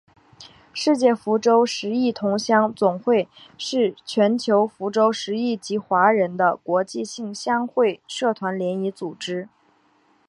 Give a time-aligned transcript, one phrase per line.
[0.73, 9.47] 世界福州十邑同乡总会是全球福州十邑籍华人的国际性乡会社团联谊组织。